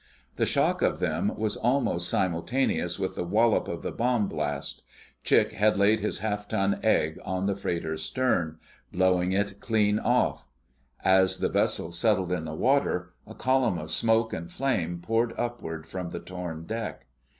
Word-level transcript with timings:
The 0.35 0.47
shock 0.47 0.81
of 0.81 0.97
them 0.97 1.31
was 1.37 1.55
almost 1.55 2.09
simultaneous 2.09 2.97
with 2.97 3.13
the 3.13 3.23
wallop 3.23 3.67
of 3.67 3.83
the 3.83 3.91
bomb 3.91 4.27
blast. 4.27 4.81
Chick 5.23 5.51
had 5.51 5.77
laid 5.77 5.99
his 5.99 6.17
half 6.25 6.47
ton 6.47 6.79
"egg" 6.81 7.19
on 7.23 7.45
the 7.45 7.55
freighter's 7.55 8.01
stern, 8.01 8.57
blowing 8.91 9.31
it 9.31 9.59
clean 9.59 9.99
off. 9.99 10.47
As 11.05 11.37
the 11.37 11.49
vessel 11.49 11.91
settled 11.91 12.31
in 12.31 12.45
the 12.45 12.55
water 12.55 13.13
a 13.27 13.35
column 13.35 13.77
of 13.77 13.91
smoke 13.91 14.33
and 14.33 14.51
flame 14.51 15.01
poured 15.03 15.35
upward 15.37 15.85
from 15.85 16.09
the 16.09 16.19
torn 16.19 16.63
deck. 16.63 17.05